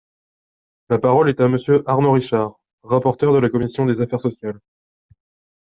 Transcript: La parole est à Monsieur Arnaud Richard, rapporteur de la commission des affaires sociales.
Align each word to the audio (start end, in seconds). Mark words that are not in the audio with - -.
La 0.89 0.97
parole 0.97 1.29
est 1.29 1.39
à 1.41 1.47
Monsieur 1.47 1.83
Arnaud 1.85 2.13
Richard, 2.13 2.59
rapporteur 2.81 3.33
de 3.33 3.37
la 3.37 3.51
commission 3.51 3.85
des 3.85 4.01
affaires 4.01 4.19
sociales. 4.19 4.59